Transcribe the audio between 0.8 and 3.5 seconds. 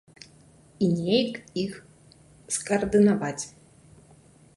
І неяк іх скаардынаваць.